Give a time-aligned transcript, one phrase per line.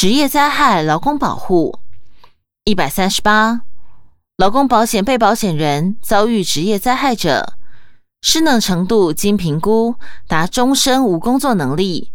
[0.00, 1.78] 职业灾害劳工保护
[2.64, 3.60] 一百三十八，
[4.38, 7.52] 劳工保险被保险人遭遇职业灾害者，
[8.22, 12.12] 失能程度经评估达终身无工作能力，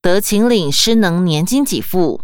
[0.00, 2.20] 得请领失能年金给付。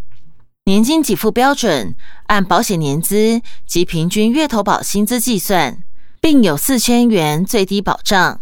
[0.66, 1.96] 年金给付标准
[2.28, 5.82] 按保险年资及平均月投保薪资计算，
[6.20, 8.40] 并有四千元最低保障。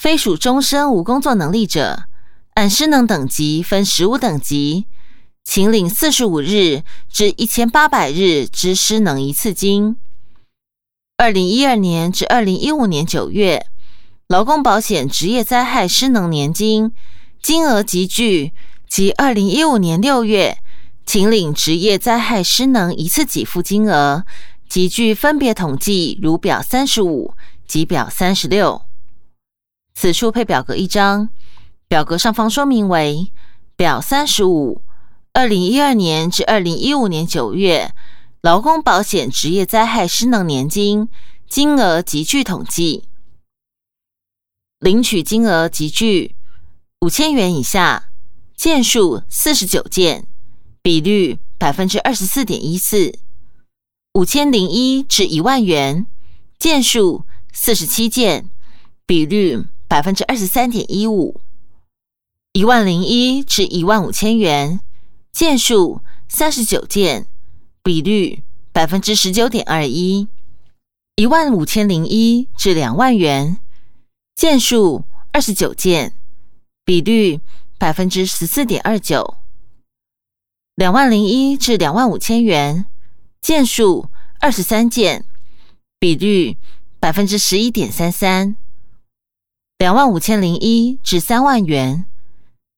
[0.00, 2.04] 非属终身无工作能力者，
[2.54, 4.86] 按失能等级分十五等级，
[5.44, 9.96] 请领四十五日至一千八百日之失能一次金。
[11.16, 13.66] 二零一二年至二零一五年九月，
[14.26, 16.92] 劳工保险职业灾害失能年金
[17.40, 18.52] 金额集聚，
[18.88, 20.58] 及二零一五年六月，
[21.06, 24.24] 请领职业灾害失能一次给付金额
[24.68, 27.34] 集聚分别统计如表三十五
[27.68, 28.82] 及表三十六。
[29.94, 31.28] 此处配表格一张，
[31.86, 33.30] 表格上方说明为
[33.76, 34.82] 表三十五，
[35.36, 37.92] 二零一二年至二零一五年九月
[38.40, 41.08] 劳工保险职业灾害失能年金
[41.48, 43.02] 金额集聚统计，
[44.78, 46.36] 领取金额集聚
[47.00, 48.10] 五千元以下，
[48.54, 50.28] 件数四十九件，
[50.80, 53.12] 比率百分之二十四点一四；
[54.12, 56.06] 五千零一至一万元，
[56.56, 58.48] 件数四十七件，
[59.04, 59.66] 比率。
[59.86, 61.40] 百分之二十三点一五，
[62.52, 64.80] 一万零一至一万五千元，
[65.34, 67.26] 件数三十九件，
[67.82, 70.28] 比率百分之十九点二一；
[71.16, 73.58] 一万五千零一至两万元，
[74.36, 76.12] 件数二十九件，
[76.84, 77.40] 比率
[77.76, 79.34] 百分之十四点二九；
[80.76, 82.86] 两万零一至两万五千元，
[83.40, 85.24] 件数二十三件，
[85.98, 86.56] 比率
[87.00, 88.56] 百分之十一点三三。
[89.78, 92.06] 两万五千零一至三万元，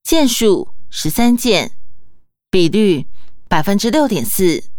[0.03, 1.73] 件数十三件，
[2.57, 3.05] 比率
[3.49, 4.71] 百分之六点四；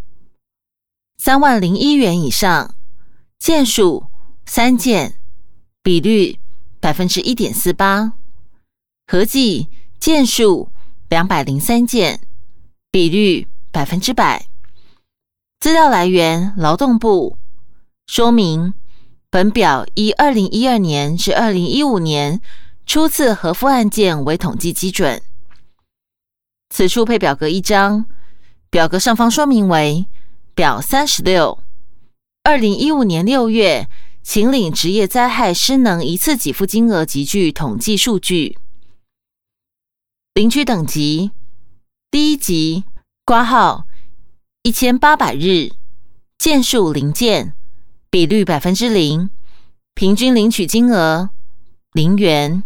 [1.19, 2.73] 三万零一元以上，
[3.37, 4.07] 件数
[4.47, 5.19] 三件，
[5.83, 6.39] 比率
[6.79, 8.13] 百分之一点四八，
[9.05, 9.69] 合计
[9.99, 10.71] 件数
[11.07, 12.21] 两百零三件，
[12.89, 14.47] 比率百分之百。
[15.59, 17.37] 资料来源：劳动部。
[18.07, 18.73] 说明。
[19.29, 22.41] 本表以二零一二年至二零一五年
[22.87, 25.21] 初次核付案件为统计基准。
[26.69, 28.05] 此处配表格一张，
[28.69, 30.05] 表格上方说明为
[30.53, 31.63] 表三十六，
[32.43, 33.89] 二零一五年六月
[34.21, 38.57] 请领职业灾害失能一次给付金额集聚统计数据。
[40.33, 41.31] 领取等级：
[42.11, 42.83] 第一级
[43.25, 43.87] 挂号
[44.63, 45.71] 一千八百日，
[46.37, 47.53] 件数零件。
[48.09, 49.29] 比率百分之零，
[49.93, 51.29] 平均领取金额
[51.91, 52.63] 零元。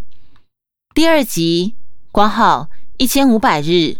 [0.94, 1.76] 第二级
[2.12, 2.70] 挂号
[3.02, 3.98] 一千五百日，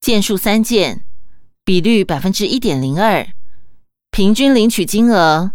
[0.00, 1.02] 件数三件，
[1.64, 3.26] 比率百分之一点零二，
[4.12, 5.50] 平均领取金额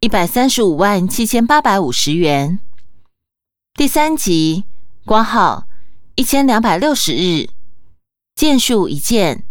[0.00, 2.60] 一百三十五万七千八百五十元。
[3.74, 4.64] 第三级
[5.04, 5.66] 挂号
[6.14, 7.50] 一千两百六十日，
[8.34, 9.44] 件数一件，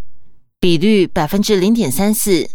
[0.59, 2.49] 比率百分之零点三四，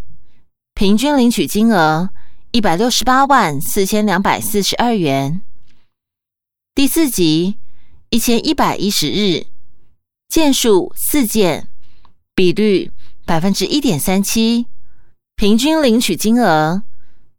[0.74, 2.10] 平均领取金额。
[2.50, 5.42] 一百六十八万四千两百四十二元。
[6.74, 7.54] 第四级
[8.10, 9.46] 一千一百一十日，
[10.28, 11.68] 件数四件，
[12.34, 12.92] 比率
[13.24, 14.66] 百分之一点三七，
[15.34, 16.82] 平均领取金额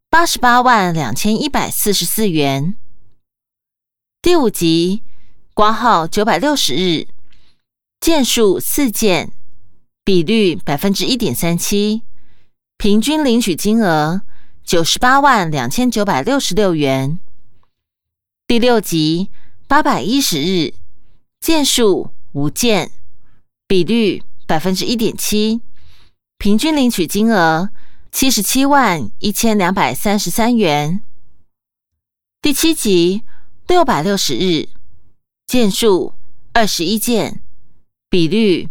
[0.10, 2.76] 八十八万两千一百四十四元。
[4.24, 5.04] 第五集
[5.54, 7.08] 挂号九百六十日，
[8.02, 9.32] 件数四件，
[10.04, 12.02] 比率百分之一点三七，
[12.76, 14.22] 平均领取金额。
[14.64, 17.20] 九十八万两千九百六十六元。
[18.46, 19.30] 第六集
[19.68, 20.74] 八百一十日，
[21.40, 22.92] 件数五件，
[23.68, 25.62] 比率百分之一点七，
[26.38, 27.70] 平均领取金额
[28.12, 31.02] 七十七万一千两百三十三元。
[32.42, 33.24] 第七集
[33.68, 34.70] 六百六十日，
[35.48, 36.14] 件数
[36.54, 37.42] 二十一件，
[38.10, 38.70] 比率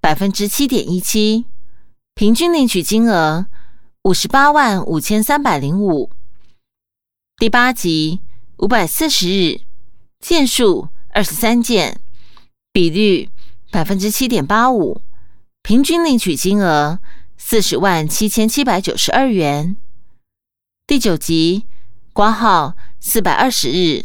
[0.00, 1.46] 百分之七点一七，
[2.14, 3.46] 平均领取金额。
[4.04, 6.10] 五十八万五千三百零五，
[7.36, 8.20] 第八集
[8.56, 9.60] 五百四十日，
[10.18, 12.00] 件数二十三件，
[12.72, 13.28] 比率
[13.70, 15.00] 百分之七点八五，
[15.62, 17.00] 平均领取金额
[17.36, 19.76] 四十万七千七百九十二元。
[20.86, 21.66] 第九集
[22.12, 24.04] 挂号四百二十日，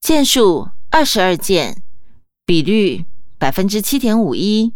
[0.00, 1.82] 件数二十二件，
[2.44, 3.04] 比率
[3.38, 4.72] 百分之七点五一，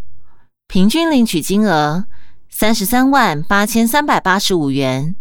[0.67, 2.06] 平均领取金额。
[2.53, 5.15] 三十三万八千三百八十五元。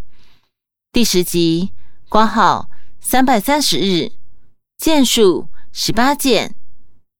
[0.91, 1.71] 第十集
[2.09, 4.11] 挂号三百三十日，
[4.77, 6.55] 件数十八件，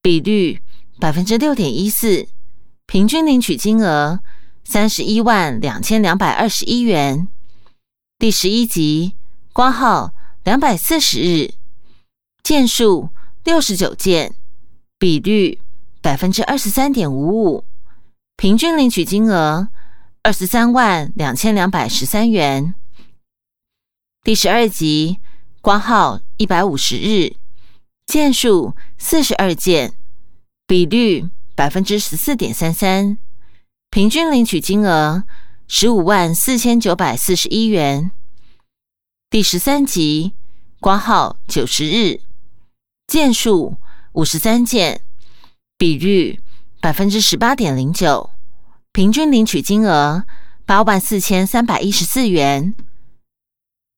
[0.02, 0.62] 比率
[1.00, 2.28] 百分之六点一四，
[2.86, 4.20] 平均领取金额
[4.66, 7.30] 三十一万两千两百二十一元。
[8.18, 9.16] 第十一集，
[9.54, 10.14] 挂号
[10.44, 11.54] 两百四十日，
[12.44, 13.12] 件数
[13.46, 14.36] 六十九件，
[14.98, 15.62] 比率
[16.02, 17.64] 百分之二十三点五五，
[18.36, 19.70] 平均领取金额
[20.22, 22.76] 二十三万两千两百十三元。
[24.22, 25.20] 第十二集，
[25.62, 27.38] 挂号一百五十日，
[28.06, 29.94] 件数四十二件，
[30.70, 31.26] 比率。
[31.56, 33.18] 百分之十四点三三，
[33.90, 35.26] 平均领取金额
[35.68, 38.12] 十五万四千九百四十一元。
[39.30, 40.32] 第十三集，
[40.80, 42.22] 挂号九十日，
[43.08, 43.76] 件数
[44.14, 45.02] 五十三件，
[45.78, 46.40] 比率
[46.80, 48.30] 百分之十八点零九，
[48.94, 50.24] 平均领取金额
[50.66, 52.74] 八万四千三百一十四元。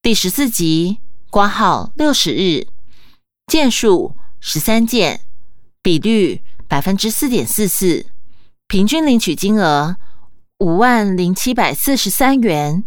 [0.02, 0.98] 第十四集，
[1.30, 2.66] 挂号六十日，
[3.46, 5.20] 件数十三件，
[5.80, 6.40] 比率。
[6.72, 8.06] 百分之四点四四，
[8.66, 9.98] 平均领取金额
[10.60, 12.82] 五万零七百四十三元。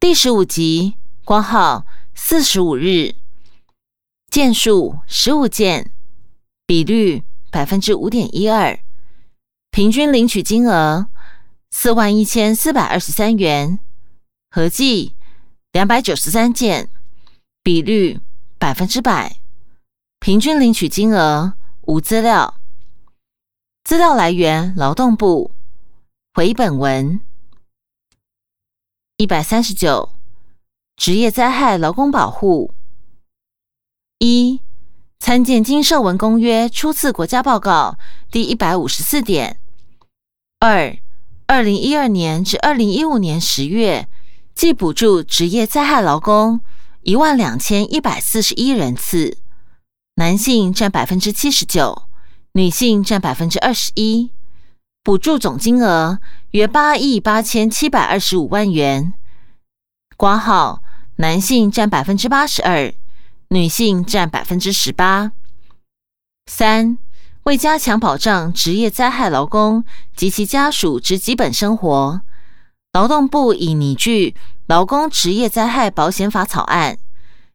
[0.00, 3.14] 第十五集，光号四十五日，
[4.30, 5.92] 件数十五件，
[6.66, 8.80] 比率百分之五点一二，
[9.70, 11.08] 平均领取金额
[11.70, 13.78] 四万一千四百二十三元，
[14.48, 15.14] 合计
[15.72, 16.88] 两百九十三件，
[17.62, 18.18] 比率
[18.58, 19.36] 百分之百，
[20.18, 21.52] 平均领取金额。
[21.86, 22.60] 无资料，
[23.84, 25.52] 资料来源：劳动部。
[26.34, 27.20] 回本文
[29.16, 30.10] 一百三十九，
[30.96, 32.74] 职业灾害劳工保护。
[34.18, 34.60] 一，
[35.20, 37.96] 参见《经社文公约》初次国家报告
[38.32, 39.60] 第一百五十四点。
[40.58, 40.98] 二，
[41.46, 44.08] 二零一二年至二零一五年十月，
[44.56, 46.60] 计补助职业灾害劳工
[47.02, 49.38] 一万两千一百四十一人次。
[50.18, 52.04] 男性占百分之七十九，
[52.52, 54.30] 女性占百分之二十一，
[55.02, 56.18] 补助总金额
[56.52, 59.12] 约八亿八千七百二十五万元。
[60.16, 60.82] 挂号
[61.16, 62.94] 男性占百分之八十二，
[63.50, 65.32] 女性占百分之十八。
[66.50, 66.96] 三
[67.42, 69.84] 为加强保障职业灾害劳工
[70.16, 72.22] 及其家属之基本生活，
[72.94, 74.30] 劳动部已拟具
[74.64, 76.96] 《劳工职业灾害保险法》草案，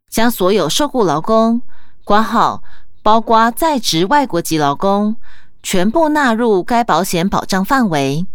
[0.07, 1.63] 将所有受雇劳工。
[2.03, 2.63] 挂号，
[3.01, 5.15] 包括在职外国籍劳工，
[5.63, 8.25] 全部纳入该保险保障范围，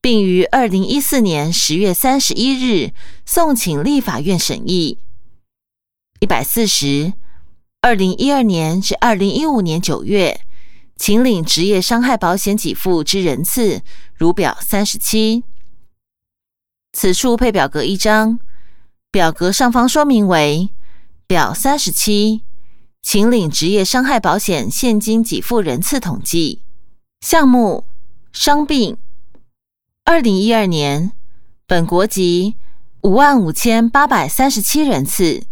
[0.00, 2.92] 并于二零一四年十月三十一日
[3.24, 4.98] 送请立法院审议。
[6.20, 7.12] 一百四十，
[7.80, 10.40] 二零一二年至二零一五年九月，
[10.96, 13.82] 请领职业伤害保险给付之人次，
[14.14, 15.44] 如表三十七。
[16.92, 18.40] 此处配表格一张，
[19.10, 20.70] 表格上方说明为
[21.26, 22.42] 表三十七。
[23.02, 26.60] 请领职业伤害保险现金给付人次统计。
[27.20, 27.84] 项目：
[28.32, 28.98] 伤病，
[30.04, 31.12] 二零一二年
[31.66, 32.56] 本国籍
[33.02, 35.44] 五万五千八百三十七人次，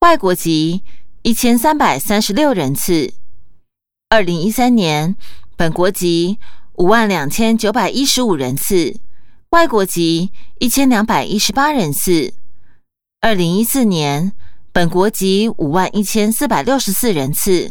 [0.00, 0.82] 外国籍
[1.22, 3.14] 一千三百三十六人次；
[4.10, 5.16] 二零一三年
[5.56, 6.38] 本国籍
[6.74, 9.00] 五万两千九百一十五人次，
[9.50, 12.34] 外国籍一千两百一十八人次；
[13.20, 14.32] 二零一四年。
[14.74, 17.70] 本国籍五万一千四百六十四人次，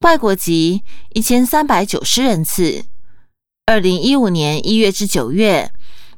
[0.00, 0.82] 外国籍
[1.12, 2.86] 一千三百九十人次。
[3.66, 5.70] 二零一五年一月至九月，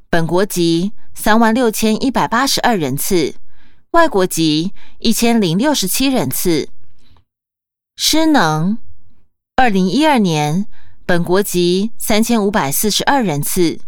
[0.09, 3.35] 本国籍三万六千一百八十二人次，
[3.91, 6.69] 外国籍一千零六十七人次。
[7.97, 8.79] 失能，
[9.57, 10.67] 二零一二年
[11.05, 13.81] 本国籍三千五百四十二人次，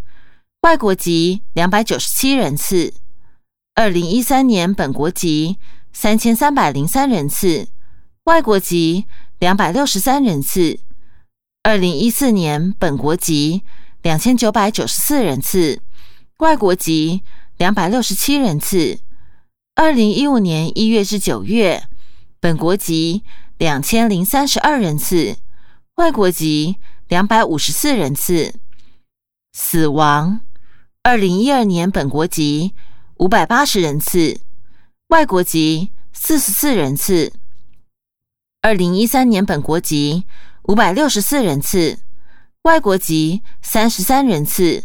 [0.63, 2.93] 外国籍两百九十七人次。
[3.77, 5.59] 二零一三年本国籍。
[5.97, 7.69] 三千三百零三人次，
[8.25, 9.07] 外国籍
[9.39, 10.81] 两百六十三人次。
[11.63, 13.63] 二零一四年本国籍
[14.03, 15.81] 两千九百九十四人次，
[16.39, 17.23] 外国籍
[17.57, 18.99] 两百六十七人次。
[19.77, 21.85] 二零一五年一月至九月，
[22.41, 23.23] 本国籍
[23.57, 25.37] 两千零三十二人次，
[25.95, 28.53] 外国籍两百五十四人次。
[29.53, 30.41] 死亡，
[31.05, 32.75] 二零一二年本国籍
[33.19, 34.41] 五百八十人次。
[35.15, 37.33] 外国籍四十四人次，
[38.63, 40.25] 二零一三年本国籍
[40.65, 42.01] 五百六十四人次，
[42.63, 44.83] 外国籍三十三人次。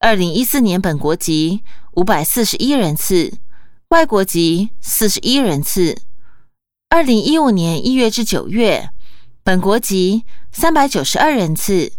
[0.00, 3.32] 二零一四年本国籍五百四十一人次，
[3.90, 6.02] 外国籍四十一人次。
[6.88, 8.90] 二零一五年一月至九月，
[9.44, 11.92] 本国籍三百九十二人次，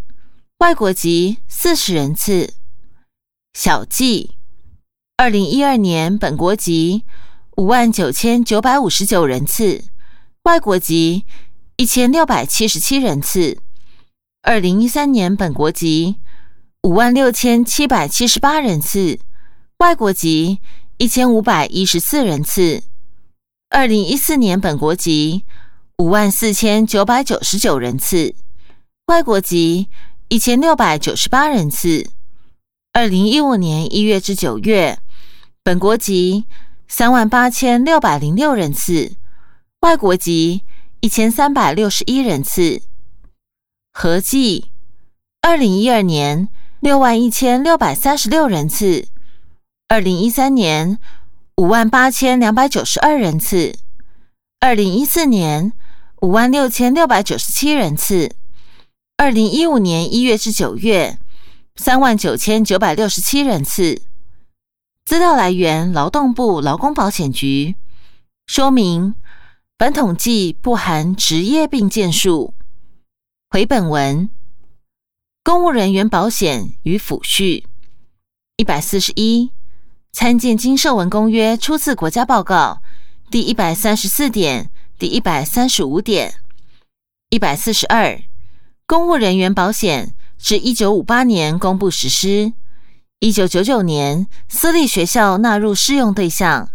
[0.58, 2.54] 外国籍四十人次。
[3.54, 4.36] 小记，
[5.16, 7.06] 二零一二年本国籍。
[7.58, 9.86] 五万九千九百五十九人次，
[10.44, 11.24] 外国籍
[11.78, 13.58] 一千六百七十七人次。
[14.42, 16.18] 二零一三年本国籍
[16.84, 19.20] 五万六千七百七十八人次，
[19.78, 20.60] 外国籍
[20.98, 22.84] 一千五百一十四人次。
[23.70, 25.46] 二零一四年本国籍
[25.98, 28.36] 五万四千九百九十九人次，
[29.06, 29.88] 外国籍
[30.28, 32.06] 一千六百九十八人次。
[32.92, 35.00] 二零一五年一月至九月，
[35.64, 36.44] 本国籍
[36.88, 39.14] 三万八千六百零六人次，
[39.82, 40.64] 外国籍
[41.02, 42.82] 一千三百六十一人次。
[43.92, 44.72] 合计
[45.42, 46.48] 二零一二年
[46.80, 49.08] 六万一千六百三十六人次，
[49.88, 51.00] 二零一三年
[51.58, 53.76] 五万八千两百九十二人次，
[54.60, 55.74] 二零一四年
[56.22, 58.36] 五万六千六百九十七人次，
[59.18, 61.18] 二零一五年一月至九月
[61.76, 64.02] 三万九千九百六十七人次。
[65.06, 67.76] 资料来源：劳动部劳工保险局。
[68.48, 69.14] 说明：
[69.78, 72.56] 本统计不含职业病件数。
[73.52, 74.28] 回本文，
[75.44, 77.64] 公务人员保险与抚恤
[78.58, 79.52] 一百四十一，
[80.12, 82.82] 参见经社文公约，出自国家报告
[83.30, 86.34] 第一百三十四点、第一百三十五点。
[87.30, 88.20] 一百四十二，
[88.88, 92.54] 公务人员保险至一九五八年公布实施，
[93.26, 96.70] 一九九九年私立学校纳入适用对象，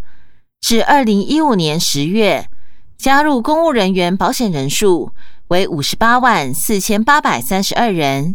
[0.61, 2.49] 至二零一五年十月
[2.99, 5.13] 加入公务人员保险人数。
[5.47, 8.35] 为五十八万四千八百三十二人。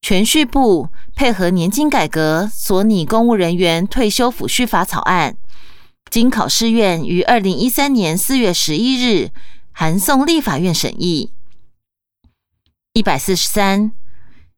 [0.00, 5.36] 全序部配合年金改革所拟公务人员退休抚恤法草案，
[6.10, 9.28] 经考试院于二零一三年四月十一日
[9.72, 11.32] 函送立法院审议。
[12.94, 13.92] 一百四十三，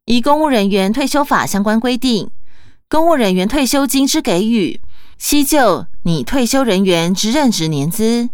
[0.04, 2.30] 依公务人员退休法相关规定，
[2.88, 4.80] 公务人员退休金之给予，
[5.18, 8.30] 悉就拟退休人员之任职年资。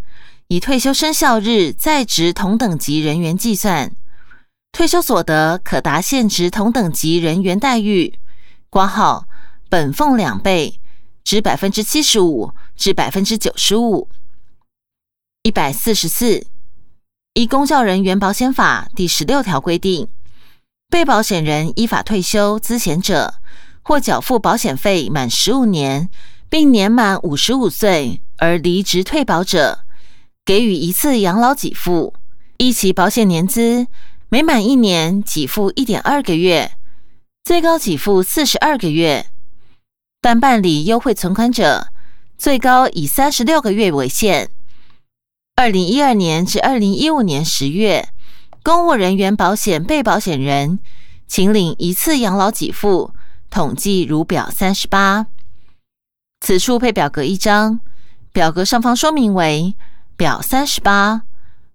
[0.46, 3.90] 以退休生效日在职同等级人员计算，
[4.70, 8.16] 退休所得可达现职同等级人员待遇，
[8.70, 9.26] 挂号
[9.68, 10.78] 本俸两倍，
[11.24, 14.08] 至百分之七十五至百分之九十五。
[15.42, 16.46] 一百四十四，
[17.32, 20.06] 依公教人员保险法第十六条规定，
[20.88, 23.34] 被保险人依法退休资险者，
[23.84, 26.08] 或缴付保险费满十五年，
[26.48, 29.80] 并年满五十五岁而离职退保者。
[30.44, 32.12] 给予一次养老给付，
[32.58, 33.86] 一期保险年资
[34.28, 36.72] 每满一年给付一点二个月，
[37.44, 39.26] 最高给付四十二个月。
[40.20, 41.88] 但办理优惠存款者，
[42.36, 44.50] 最高以三十六个月为限。
[45.56, 48.08] 二零一二年至二零一五年十月，
[48.62, 50.78] 公务人员保险被保险人
[51.26, 53.12] 请领一次养老给付，
[53.50, 55.26] 统计如表三十八。
[56.40, 57.80] 此处配表格一张，
[58.32, 59.74] 表格上方说明为。
[60.16, 61.22] 表三十八，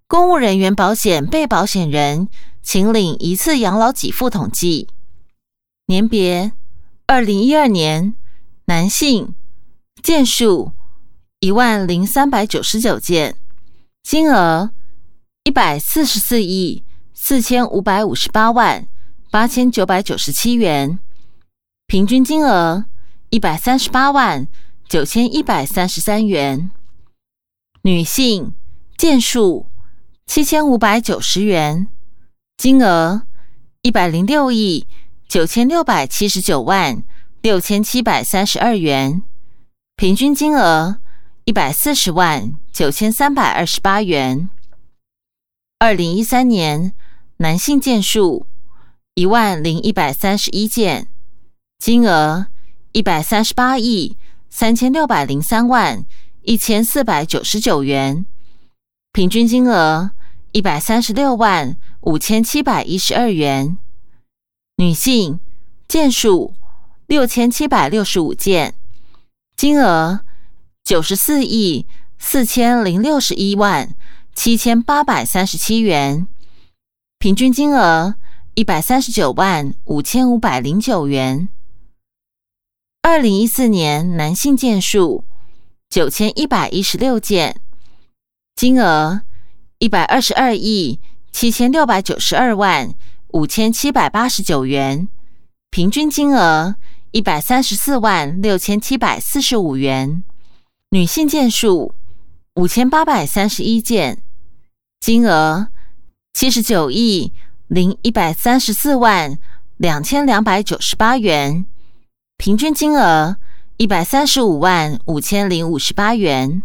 [0.07, 2.29] 公务人员保险被保险人
[2.63, 4.87] 请领一次养老给付统计
[5.87, 6.53] 年别：
[7.05, 8.15] 二零一二年，
[8.67, 9.35] 男性，
[10.01, 10.71] 件数
[11.41, 13.35] 一万零三百九十九件，
[14.03, 14.71] 金额
[15.43, 18.87] 一百四十四亿四千五百五十八万
[19.29, 20.97] 八千九百九十七元，
[21.89, 22.85] 平均金额
[23.31, 24.47] 一百三十八万
[24.87, 26.69] 九千一百三十三元。
[27.81, 28.53] 女性
[28.95, 29.65] 件数
[30.27, 31.87] 七千五百九十元，
[32.57, 33.23] 金额
[33.81, 34.85] 一百零六亿
[35.27, 37.01] 九千六百七十九万
[37.41, 39.23] 六千七百三十二元，
[39.95, 40.99] 平均金额
[41.45, 44.47] 一百四十万九千三百二十八元。
[45.79, 46.93] 二零一三年
[47.37, 48.45] 男性件数
[49.15, 51.07] 一万零一百三十一件，
[51.79, 52.47] 金额
[52.91, 54.15] 一百三十八亿
[54.49, 56.05] 三千六百零三万。
[56.43, 58.25] 一千四百九十九元，
[59.11, 60.11] 平均金额
[60.51, 63.77] 一百三十六万五千七百一十二元。
[64.77, 65.39] 女性
[65.87, 66.55] 件数
[67.05, 68.73] 六千七百六十五件，
[69.55, 70.21] 金额
[70.83, 71.85] 九十四亿
[72.17, 73.93] 四千零六十一万
[74.33, 76.25] 七千八百三十七元，
[77.19, 78.15] 平均金额
[78.55, 81.49] 一百三十九万五千五百零九元。
[83.01, 85.23] 二零一四年男性件数。
[85.89, 87.59] 九千一百一十六件，
[88.55, 89.21] 金额
[89.79, 90.99] 一百二十二亿
[91.31, 92.93] 七千六百九十二万
[93.29, 95.07] 五千七百八十九元，
[95.71, 96.75] 平均金额
[97.09, 100.23] 一百三十四万六千七百四十五元。
[100.91, 101.95] 女性件数
[102.53, 104.21] 五千八百三十一件，
[104.99, 105.69] 金额
[106.35, 107.33] 七十九亿
[107.67, 109.39] 零一百三十四万
[109.77, 111.65] 两千两百九十八元，
[112.39, 113.35] 平均金额。
[113.75, 116.63] 一百三十五万五千零五十八元。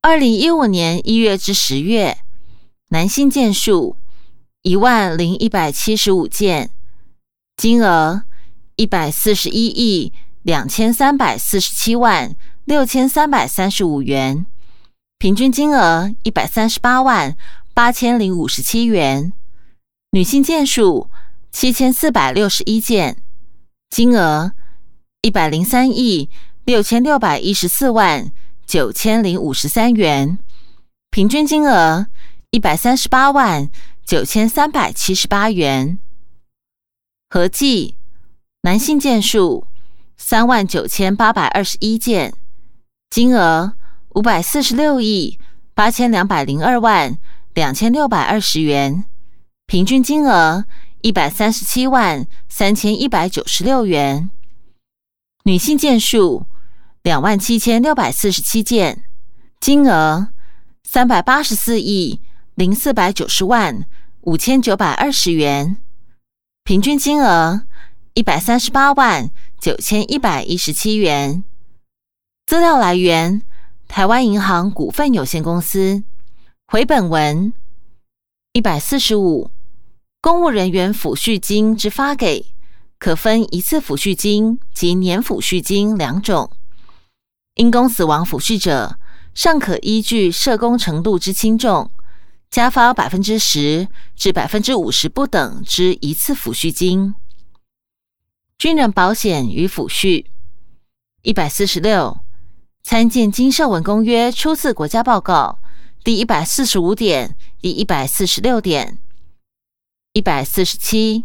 [0.00, 2.18] 二零一五年一月至十月，
[2.90, 3.96] 男性件数
[4.62, 6.70] 一万零一百七十五件，
[7.56, 8.22] 金额
[8.76, 14.46] 一百四十一亿两千三百四十七万六千三百三十五元，
[15.18, 17.36] 平均金额一百三十八万
[17.74, 19.32] 八千零五十七元。
[20.10, 21.08] 女性件数
[21.52, 23.22] 七千四百六十一件，
[23.90, 24.52] 金额
[25.22, 26.30] 一百零三亿
[26.64, 28.30] 六千六百一十四万
[28.66, 30.38] 九千零五十三元，
[31.10, 32.06] 平均金额
[32.50, 33.70] 一百三十八万。
[34.08, 35.98] 九千三百七十八元，
[37.28, 37.94] 合计
[38.62, 39.66] 男性件数
[40.16, 42.32] 三万九千八百二十一件，
[43.10, 43.74] 金额
[44.14, 45.38] 五百四十六亿
[45.74, 47.18] 八千两百零二万
[47.52, 49.04] 两千六百二十元，
[49.66, 50.64] 平均金额
[51.00, 54.30] 一百三十七万三千一百九十六元。
[55.44, 56.46] 女性件数
[57.02, 59.04] 两万七千六百四十七件，
[59.60, 60.28] 金额
[60.84, 62.20] 三百八十四亿
[62.54, 63.86] 零四百九十万。
[64.22, 65.78] 五千九百二十元，
[66.62, 67.62] 平均金额
[68.12, 71.42] 一百三十八万九千一百一十七元。
[72.44, 73.40] 资料来源：
[73.86, 76.02] 台湾银行股份有限公司。
[76.66, 77.54] 回本文
[78.52, 79.50] 一百四十五，
[80.20, 82.44] 公务人员抚恤金之发给，
[82.98, 86.50] 可分一次抚恤金及年抚恤金两种。
[87.54, 88.98] 因公死亡抚恤者，
[89.32, 91.90] 尚可依据社工程度之轻重。
[92.50, 97.14] 加发百分之十至百分之五十不等之一次抚恤金。
[98.56, 100.24] 军人保险与抚恤
[101.22, 102.18] 一百四十六，
[102.82, 105.58] 参见《经社文公约》初次国家报告
[106.02, 108.98] 第一百四十五点、第一百四十六点。
[110.18, 111.22] 一百四十七，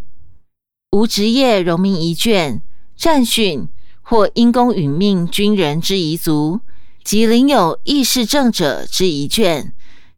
[0.92, 2.62] 无职业荣民遗眷、
[2.96, 3.68] 战训
[4.04, 6.60] 或因公殒命军人之遗族
[7.04, 9.72] 及领有意识证者之遗眷。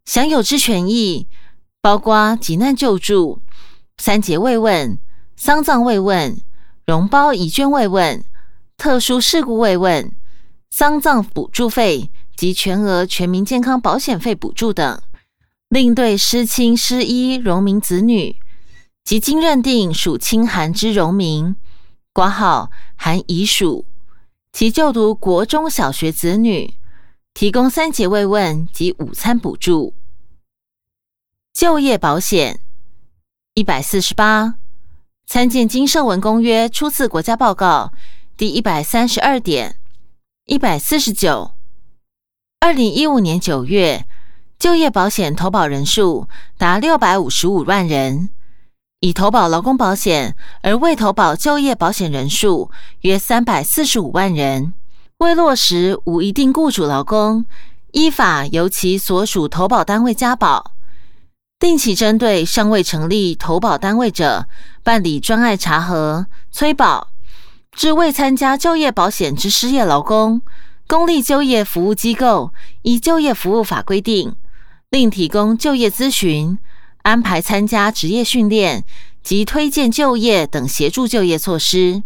[0.03, 1.25] 享有之权益，
[1.81, 3.41] 包括急难救助、
[3.97, 4.99] 三节慰问、
[5.37, 6.37] 丧葬慰问、
[6.85, 8.25] 容包遗眷慰问、
[8.75, 10.11] 特殊事故慰问、
[10.69, 15.01] 丧葬补助费及全额全民健康保险费补助等。
[15.69, 18.35] 另对失亲失医荣民子女
[19.05, 21.55] 即经认定属亲寒之荣民
[22.11, 23.85] （挂号含遗属）
[24.51, 26.73] 其就读国中小学子女。
[27.35, 29.93] 提供三节慰问及午餐补助。
[31.53, 32.61] 就业保险。
[33.53, 34.55] 一百四十八，
[35.27, 37.91] 参见《金社文公约》初次国家报告。
[38.37, 39.77] 第一百三十二点。
[40.45, 41.51] 一百四十九。
[42.61, 44.07] 二零一五年九月，
[44.57, 48.29] 就业保险投保人数达六百五十五万人，
[49.05, 54.73] 已投保劳工保险而未投保就业保险人数约三百四十五万人。
[55.19, 57.45] 未落实无一定雇主劳工，
[57.91, 60.71] 依法由其所属投保单位加保，
[61.59, 64.47] 定期针对尚未成立投保单位者
[64.81, 67.09] 办理专案查核催保，
[67.71, 70.41] 至未参加就业保险之失业劳工，
[70.87, 74.35] 公立就业服务机构依就业服务法规定，
[74.89, 76.57] 另提供就业咨询、
[77.05, 78.83] 安排参加职业训练
[79.21, 82.01] 及推荐就业等协助就业措施。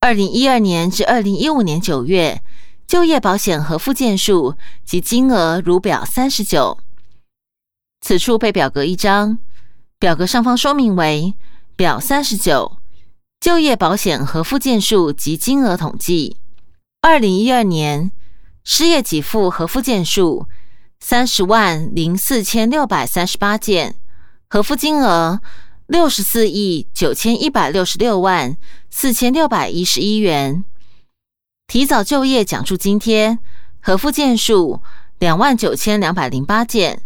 [0.00, 2.42] 二零一二年至二零一五年九月，
[2.84, 6.78] 就业保险和付件数及金额如表三十九。
[8.00, 9.38] 此处被表格一张，
[10.00, 11.34] 表格上方说明为
[11.76, 12.78] 表三十九，
[13.38, 16.36] 就业保险和付件数及金额统计。
[17.00, 18.10] 二零一二年
[18.64, 20.48] 失业给付和付件数
[21.04, 23.96] 三十万零四千六百三十八件，
[24.48, 25.40] 核付金额。
[25.88, 28.56] 六十四亿九千一百六十六万
[28.88, 30.64] 四千六百一十一元，
[31.66, 33.38] 提早就业奖助津贴
[33.80, 34.80] 核付件数
[35.18, 37.02] 两万九千两百零八件，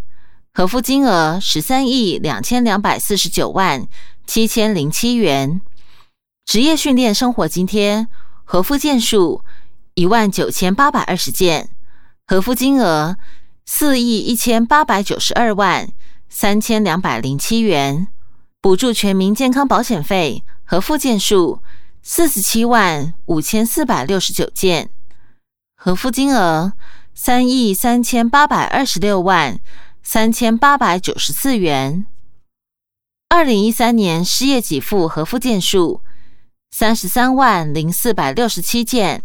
[0.53, 3.87] 核付金额十三亿两千两百四十九万
[4.25, 5.59] 七千零七元。
[6.45, 8.07] 职业训练生活津贴
[8.45, 9.43] 核付件数
[9.95, 11.67] 一万九千八百二十件，
[12.27, 13.17] 核付金额
[13.69, 15.89] 四亿一千八百九十二万
[16.29, 18.07] 三千两百零七元。
[18.61, 21.61] 补助全民健康保险费和附件数
[22.01, 24.89] 四十七万五千四百六十九件，
[25.75, 26.71] 合付金额
[27.13, 29.59] 三亿三千八百二十六万
[30.01, 32.07] 三千八百九十四元。
[33.27, 36.01] 二零一三年失业给付和附件数
[36.71, 39.21] 三十三万零四百六十七件，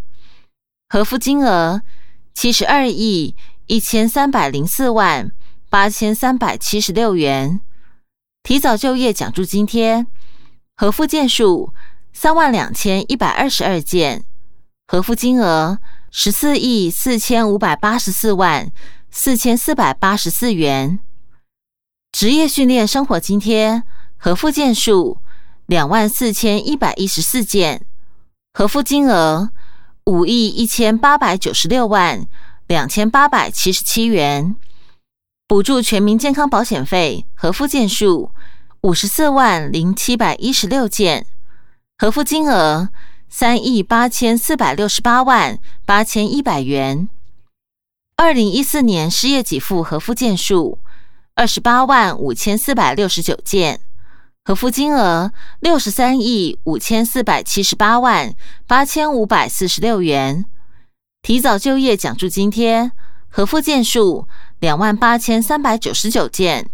[0.88, 1.82] 合付金额
[2.34, 5.32] 七十二亿一千三百零四万
[5.70, 7.60] 八千三百七十六元。
[8.42, 10.04] 提早就业奖助津贴
[10.74, 11.72] 核付件数
[12.12, 14.24] 三万两千一百二十二件，
[14.88, 15.78] 核付金额
[16.10, 18.72] 十四亿四千五百八十四万
[19.10, 20.98] 四千四百八十四元。
[22.10, 23.84] 职业训练生活津贴
[24.16, 25.18] 核付件数
[25.66, 27.86] 两万四千一百一十四件，
[28.52, 29.50] 核付金额
[30.04, 32.26] 五亿一千八百九十六万
[32.72, 34.56] 两千八百七十七元。
[35.46, 38.30] 补助全民健康保险费核付件数
[38.80, 41.26] 五十四万零七百一十六件，
[41.98, 42.88] 核付金额
[43.28, 47.10] 三亿八千四百六十八万八千一百元。
[48.16, 50.78] 二零一四年失业给付核付件数
[51.34, 53.80] 二十八万五千四百六十九件，
[54.42, 55.30] 核付金额
[55.60, 58.34] 六十三亿五千四百七十八万
[58.66, 60.46] 八千五百四十六元。
[61.22, 62.90] 提早就业奖助津贴
[63.28, 64.26] 核付件数
[64.58, 66.68] 两万八千三百九十九件，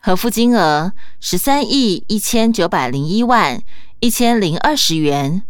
[0.00, 3.60] 核付金额十三亿一千九百零一万
[3.98, 5.42] 一千零二十元。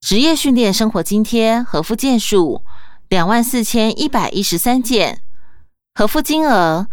[0.00, 2.62] 职业训练生活津贴核付件数。
[3.08, 5.20] 两万四千一百一十三件，
[5.94, 6.88] 核付金额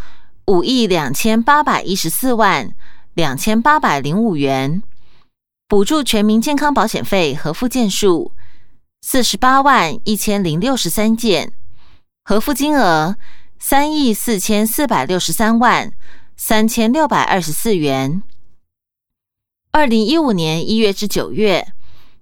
[0.46, 2.72] 五亿两千八百一十四万
[3.16, 4.84] 两千八百零五元。
[5.68, 8.32] 补助全民健康保险费核付件数
[9.06, 11.52] 四十八万一千零六十三件，
[12.24, 13.18] 核付金额
[13.60, 15.92] 三亿四千四百六十三万
[16.38, 18.24] 三千六百二十四元。
[19.74, 21.74] 二零一五年一月至九月，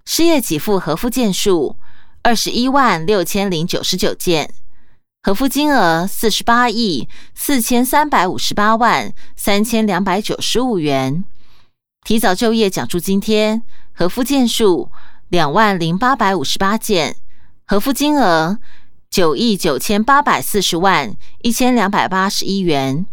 [0.04, 1.76] 失业给付核付件数。
[2.24, 4.52] 二十一万六千零九十九件，
[5.22, 11.24] 核付金额四十八亿四千三百五十八万三千两百九十五元。
[12.04, 14.90] 提早就业奖助津贴核付件数
[15.32, 17.16] 两万零八百五十八件，
[17.64, 18.58] 核付金额
[19.08, 23.06] 九亿九千八百四十万一千两百八十一元。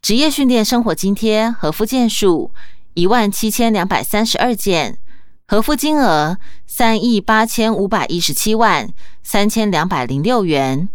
[0.00, 2.50] 职业训练生活津贴核付件数
[2.94, 4.98] 一万七千两百三十二件。
[5.46, 10.88] 核付金额三亿八千五百一十七万三千两百零六元，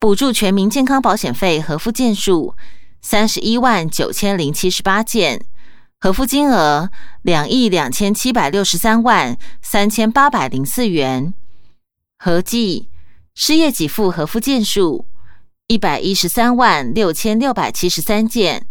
[0.00, 2.56] 补助全民健康保险费核付件数
[3.00, 5.44] 三十一万九千零七十八件，
[6.00, 6.90] 核付金额
[7.22, 11.34] 两亿两千七百六十三万三千八百零四元，
[12.18, 12.88] 合计
[13.34, 15.04] 失业给付核付件数
[15.66, 18.66] 一百一十三万六千六百七十三件，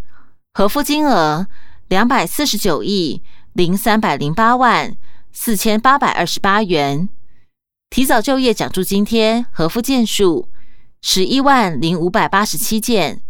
[0.53, 1.47] 核付金额
[1.87, 3.21] 两百四十九亿
[3.53, 4.95] 零三百零八万。
[5.31, 7.07] 四千八百二十八元，
[7.91, 10.49] 提早就业奖助津贴核付件数
[11.03, 13.21] 十一万零五百八十七件，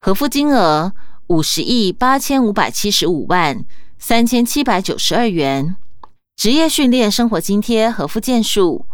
[0.00, 0.94] 核付金额
[1.28, 3.64] 五十亿八千五百七十五万
[3.98, 5.76] 三千七百九十二元。
[6.36, 8.86] 职业训练生活津贴核付件数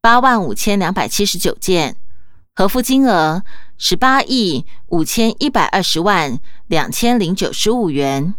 [0.00, 1.96] 八万五千两百七十九件，
[2.54, 3.42] 核付金额
[3.78, 8.34] 十八亿五千一百二十万两千零九十五元。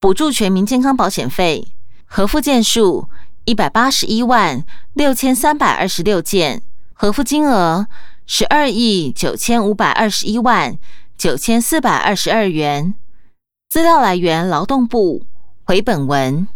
[0.00, 1.68] 补助全民健康保险费。
[2.04, 3.08] 核付件数
[3.44, 4.64] 一百八十一万
[4.94, 7.88] 六千三百二十六件，核付金额
[8.26, 10.78] 十二亿九千五百二十一万
[11.18, 12.94] 九千四百二十二元。
[13.68, 15.24] 资料来源：劳动部。
[15.64, 16.46] 回本文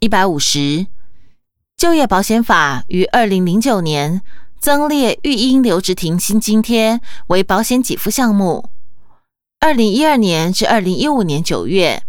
[0.00, 0.86] 一百五十。
[1.76, 4.22] 就业保险法于二零零九年
[4.58, 8.68] 增列育婴留职停薪津贴为保险给付项目。
[9.60, 12.02] 二零一二年至二零一五年九月。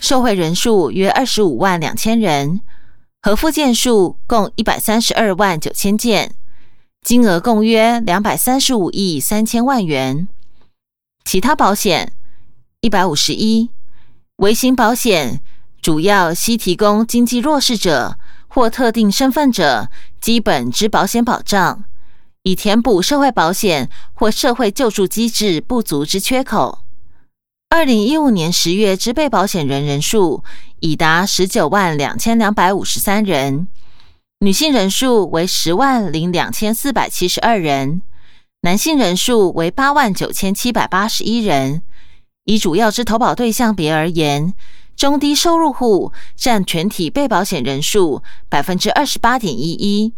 [0.00, 2.60] 受惠人数约二十五万两千人，
[3.20, 6.36] 核付件数共一百三十二万九千件，
[7.02, 10.28] 金额共约两百三十五亿三千万元。
[11.30, 12.14] 其他保险
[12.80, 13.68] 一百五十一，
[14.36, 15.42] 微型保险
[15.82, 19.90] 主要悉提供经济弱势者或特定身份者
[20.22, 21.84] 基本之保险保障，
[22.44, 26.78] 以填补社会保险或社会救助机制不足之缺口。
[27.68, 30.42] 二零一五年十月之被保险人人数
[30.80, 33.68] 已达十九万两千两百五十三人，
[34.40, 38.00] 女性人数为十万零两千四百七十二人，
[38.62, 41.82] 男性人数为八万九千七百八十一人。
[42.44, 44.54] 以主要之投保对象别而言，
[44.96, 50.12] 中低收入户占全体被保险人数百分之二十八点一一，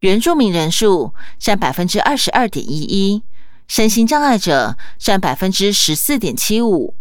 [0.00, 3.22] 原住民人数占百分之二十二点一一。
[3.66, 6.94] 身心障碍者占百分之十四点七五，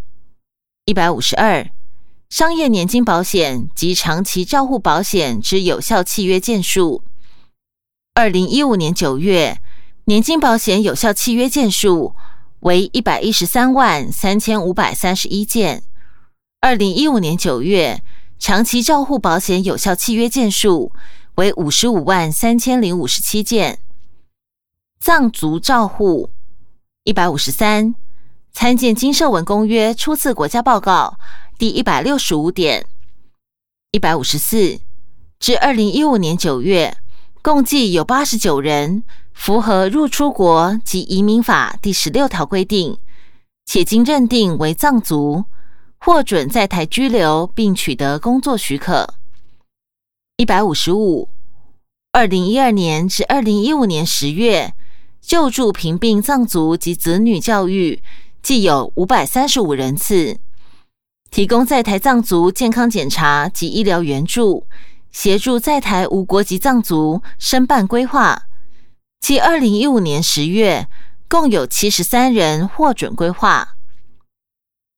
[0.85, 1.69] 一百五十二。
[2.29, 7.03] 商业年金保险及长期照护保险之有效契约件数，
[8.13, 9.59] 二零一五年九月，
[10.09, 12.15] 年金保险有效契约件数
[12.61, 15.83] 为一百一十三万三千五百三十一件；
[16.61, 18.01] 二零一五年九月，
[18.39, 20.91] 长期照护保险有效契约件数
[21.35, 23.77] 为五十五万三千零五十七件。
[24.99, 26.31] 藏族照护。
[27.03, 27.93] 一百五十三，
[28.51, 31.19] 参见《金社文公约》初次国家报告
[31.59, 32.87] 第一百六十五点。
[33.91, 34.79] 一百五十四，
[35.39, 36.97] 至二零一五年九月，
[37.43, 39.03] 共计有八十九人
[39.39, 42.97] 符合入出国及移民法第十六条规定，
[43.65, 45.45] 且经认定为藏族，
[45.97, 49.13] 获准在台居留并取得工作许可。
[50.35, 51.29] 一百五十五，
[52.11, 54.73] 二零一二年至二零一五年十月，
[55.21, 58.03] 救助贫病藏族及子女教育，
[58.43, 60.37] 计有五百三十五人次，
[61.31, 64.67] 提供在台藏族健康检查及医疗援助，
[65.13, 68.43] 协助在台无国籍藏族申办规划。
[69.19, 70.87] 即二零一五年十月。
[71.31, 73.75] 共有七十三人获准规划。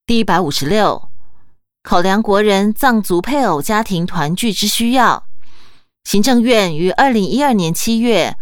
[0.05, 1.09] 第一百五十六，
[1.83, 5.25] 考量国人藏族配偶家庭团聚之需要，
[6.05, 8.37] 行政院于二零一二年七月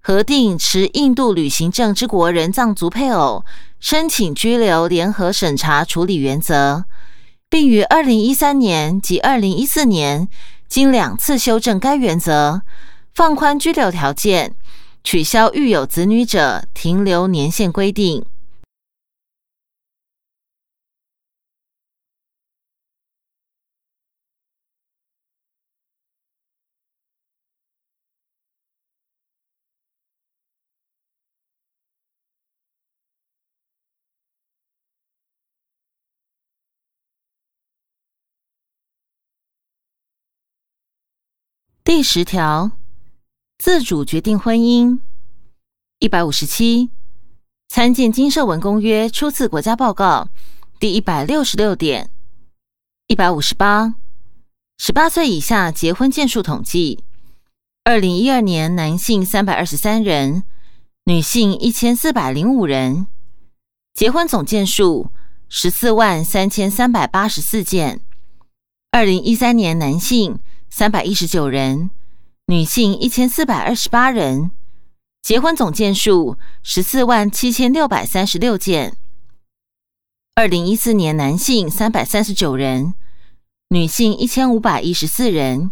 [0.00, 3.44] 核定持印度旅行证之国人藏族配偶
[3.78, 6.86] 申请居留联合审查处理原则，
[7.50, 10.26] 并于二零一三年及二零一四年
[10.66, 12.62] 经两次修正该原则，
[13.14, 14.56] 放宽居留条件。
[15.04, 18.24] 取消育有子女者停留年限规定。
[41.84, 42.83] 第十条。
[43.64, 44.98] 自主决定婚姻
[45.98, 46.90] 一百五十七，
[47.66, 50.28] 参见《金社文公约》初次国家报告
[50.78, 52.10] 第一百六十六点
[53.06, 53.94] 一百五十八，
[54.76, 57.02] 十八岁以下结婚件数统计：
[57.84, 60.44] 二零一二年男性三百二十三人，
[61.04, 63.06] 女性一千四百零五人，
[63.94, 65.10] 结婚总件数
[65.48, 68.02] 十四万三千三百八十四件。
[68.90, 71.88] 二零一三年男性三百一十九人。
[72.46, 74.50] 女性一千四百二十八人，
[75.22, 78.98] 结婚总件数十四万七千六百三十六件。
[80.34, 82.92] 二零一四年男性三百三十九人，
[83.70, 85.70] 女性一千五百一十四人，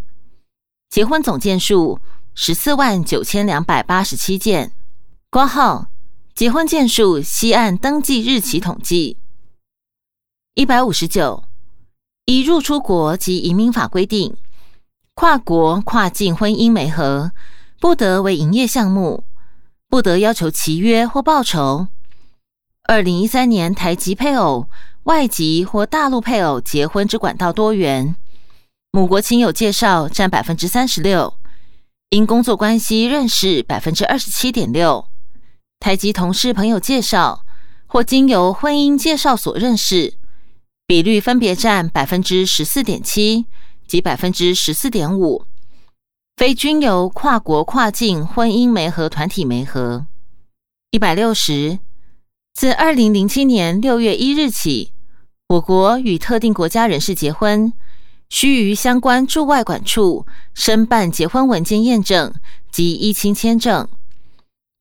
[0.88, 2.00] 结婚总件数
[2.34, 4.72] 十四万九千两百八十七件。
[5.28, 5.88] 挂号
[6.34, 9.18] 结婚件数西岸登记日期统计
[10.54, 11.44] 一百五十九，
[12.24, 14.34] 依入出国及移民法规定。
[15.14, 17.32] 跨国跨境婚姻媒合
[17.78, 19.24] 不得为营业项目，
[19.88, 21.88] 不得要求契约或报酬。
[22.84, 24.68] 二零一三年台籍配偶、
[25.04, 28.16] 外籍或大陆配偶结婚之管道多元，
[28.90, 31.34] 母国亲友介绍占百分之三十六，
[32.08, 35.06] 因工作关系认识百分之二十七点六，
[35.78, 37.44] 台籍同事朋友介绍
[37.86, 40.14] 或经由婚姻介绍所认识，
[40.86, 43.46] 比率分别占百分之十四点七。
[43.92, 45.44] 及百分之十四点五，
[46.38, 50.06] 非均由跨国跨境婚姻媒合团体媒合
[50.92, 51.78] 一百六十。
[52.54, 54.94] 自二零零七年六月一日起，
[55.48, 57.70] 我国与特定国家人士结婚，
[58.30, 60.24] 需于相关驻外管处
[60.54, 62.32] 申办结婚文件验证
[62.70, 63.86] 及依亲签证。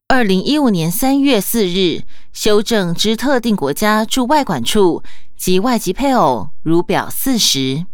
[0.07, 5.03] 二零一五年三月四日修正之特定国家驻外管处
[5.35, 7.85] 及外籍配偶，如表四十。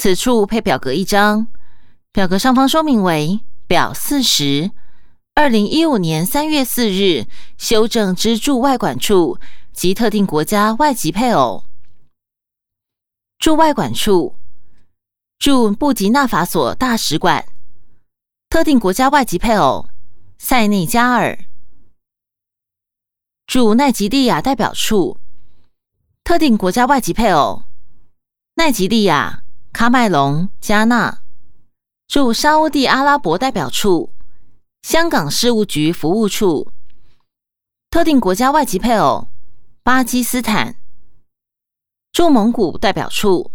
[0.00, 1.48] 此处配表格一张，
[2.10, 4.70] 表格上方说明为表四十，
[5.34, 7.26] 二零一五年三月四日
[7.58, 9.38] 修正之驻外管处
[9.74, 11.66] 及特定国家外籍配偶。
[13.38, 14.36] 驻外管处
[15.38, 17.44] 驻布吉纳法索大使馆，
[18.48, 19.90] 特定国家外籍配偶
[20.38, 21.38] 塞内加尔。
[23.46, 25.18] 驻奈及利亚代表处，
[26.24, 27.64] 特定国家外籍配偶
[28.54, 29.42] 奈及利亚。
[29.72, 31.22] 喀麦隆、加纳
[32.06, 34.10] 驻沙地阿拉伯代表处、
[34.82, 36.70] 香港事务局服务处、
[37.88, 39.28] 特定国家外籍配偶
[39.82, 40.76] 巴基斯坦
[42.12, 43.52] 驻蒙古代表处、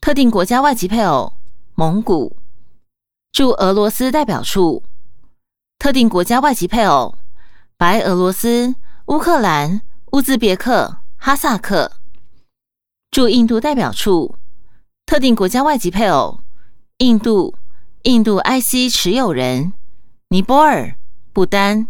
[0.00, 1.32] 特定国家外籍配偶
[1.74, 2.36] 蒙古
[3.32, 4.82] 驻俄罗斯代表处、
[5.78, 7.16] 特定国家外籍配偶
[7.76, 8.74] 白俄罗斯、
[9.06, 9.80] 乌克兰、
[10.12, 11.92] 乌兹别克、哈萨克
[13.10, 14.36] 驻印度代表处。
[15.06, 16.40] 特定国家外籍配偶：
[16.98, 17.54] 印度、
[18.02, 19.72] 印度 IC 持有人、
[20.30, 20.96] 尼泊尔、
[21.32, 21.86] 不丹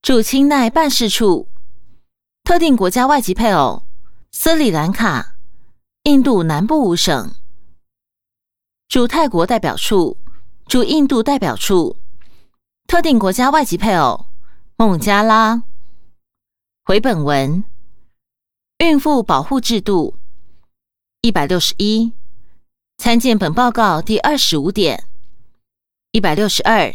[0.00, 1.46] 驻清奈办事处；
[2.44, 3.82] 特定国家外籍配偶：
[4.32, 5.36] 斯里兰卡、
[6.04, 7.34] 印度南部五省
[8.88, 10.16] 驻泰国代表处、
[10.66, 11.96] 驻印度代表处；
[12.86, 14.24] 特定国家外籍配偶：
[14.76, 15.62] 孟加拉。
[16.82, 17.62] 回本文：
[18.78, 20.14] 孕妇保护制度
[21.20, 22.14] 一百六十一。
[22.98, 25.04] 参见本报告第二十五点。
[26.10, 26.92] 一百六十二，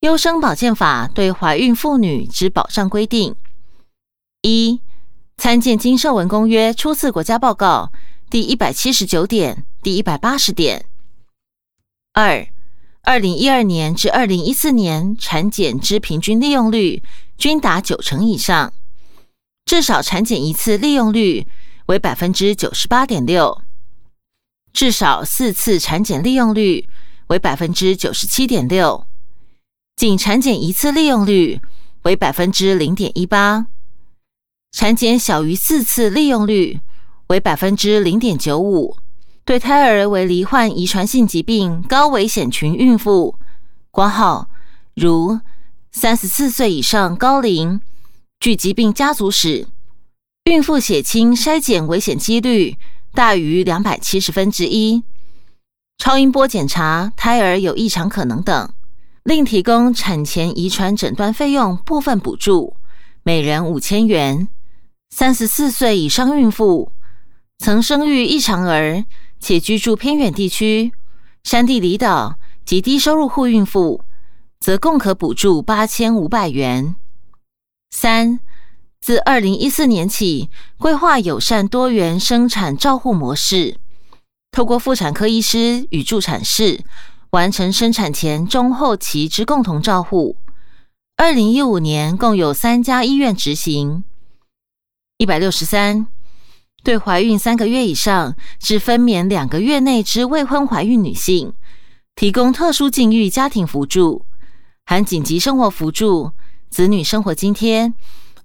[0.00, 3.34] 优生保健法对怀孕妇女之保障规定：
[4.42, 4.82] 一、
[5.38, 7.90] 参见《经社文公约》初次国家报告
[8.28, 10.84] 第一百七十九点、第一百八十点。
[12.12, 12.46] 二、
[13.02, 17.02] 二零一二年至二零一四年产检之平均利用率
[17.38, 18.74] 均达九成以上，
[19.64, 21.46] 至少产检一次利用率
[21.86, 23.62] 为百分之九十八点六，
[24.78, 26.88] 至少四次产检利用率
[27.26, 29.04] 为百分之九十七点六，
[29.96, 31.60] 仅产检一次利用率
[32.02, 33.66] 为百分之零点一八。
[34.70, 36.78] 产检小于四次利用率
[37.26, 38.96] 为百分之零点九五，
[39.44, 43.34] 对胎儿为罹患遗传性疾病高危险群孕妇
[43.90, 44.48] （挂号
[44.94, 45.40] 如
[45.90, 47.80] 三十四岁以上高龄
[48.38, 49.66] 具疾病家族史），
[50.48, 52.78] 孕妇血清筛检危险几率
[53.12, 55.02] 大于两百七十分之一，
[55.98, 58.70] 超音波检查胎儿有异常可能等，
[59.24, 62.76] 另提供产前遗传诊断费用部分补助，
[63.22, 64.48] 每人五千元。
[65.10, 66.92] 三十四岁以上孕妇
[67.58, 69.04] 曾生育异常儿
[69.40, 70.92] 且居住偏远地区、
[71.42, 74.02] 山地离岛及低收入户孕妇，
[74.60, 76.94] 则共可补助八千五百元。
[77.90, 78.38] 三、
[79.00, 83.76] 自二零一四年起，规划友善多元生产照护模式，
[84.50, 86.80] 透过妇产科医师与助产士
[87.30, 90.36] 完成生产前、中、后期之共同照护。
[91.16, 94.04] 二零一五年共有三家医院执行。
[95.16, 96.06] 一百六十三，
[96.82, 101.54] 对怀孕三个月以上至分娩两个月内之未婚怀孕女性，
[102.14, 104.26] 提供特殊境遇家庭扶助，
[104.84, 106.32] 含紧急生活扶助、
[106.70, 107.92] 子女生活津贴、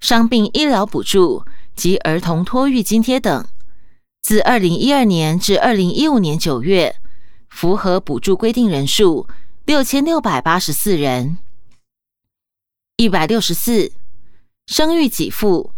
[0.03, 1.45] 伤病医疗补助
[1.77, 3.47] 及儿童托育津贴等。
[4.21, 6.97] 自二零一二年至二零一五年九月，
[7.49, 9.29] 符合补助规定人数
[9.63, 11.37] 六千六百八十四人。
[12.97, 13.93] 一百六十四，
[14.67, 15.71] 生育给付。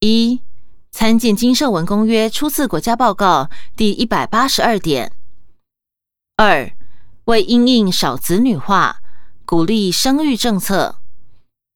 [0.00, 0.42] 一、
[0.90, 5.12] 参见《经社文公约》初次国家报告第一百八十二点。
[6.36, 6.70] 二、
[7.24, 9.00] 为因应少子女化，
[9.46, 10.99] 鼓励生育政策，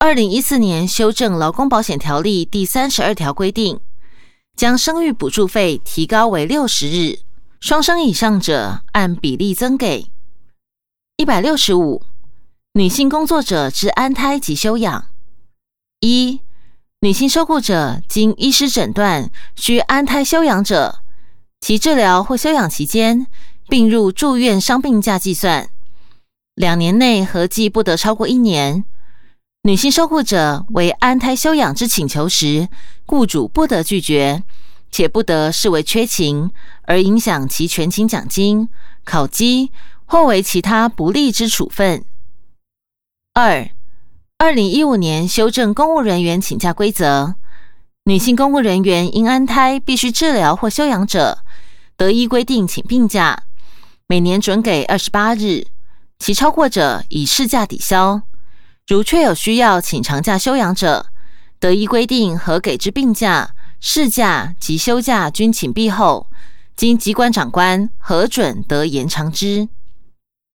[0.04, 3.80] 二零一四年修正劳工保险条例第三十二条规定，
[4.54, 7.20] 将生育补助费提高为六十日，
[7.58, 10.04] 双生以上者按比例增给。
[11.16, 12.02] 一百六十五、
[12.74, 15.06] 女性工作者之安胎及休养。
[16.00, 16.42] 一、
[17.00, 20.98] 女性受雇者经医师诊断需安胎休养者，
[21.62, 23.26] 其治疗或休养期间
[23.70, 25.70] 并入住院伤病假计算，
[26.54, 28.84] 两年内合计不得超过一年。
[29.66, 32.68] 女性受雇者为安胎休养之请求时，
[33.06, 34.42] 雇主不得拒绝，
[34.90, 36.50] 且不得视为缺勤
[36.82, 38.68] 而影响其全勤奖金、
[39.04, 39.72] 考绩
[40.04, 42.04] 或为其他不利之处分。
[43.32, 43.70] 二。
[44.36, 47.36] 二零一五年修正公务人员请假规则，
[48.04, 51.38] 女性公务人员因安胎必须治疗或休养者，
[51.96, 53.44] 得依规定请病假，
[54.06, 55.68] 每年准给二十八日，
[56.18, 58.20] 其超过者以事假抵消。
[58.86, 61.06] 如确有需要请长假休养者，
[61.58, 66.26] 得依规定和给之病假、事假及休假均请毕后，
[66.76, 69.70] 经机关长官核准得延长之。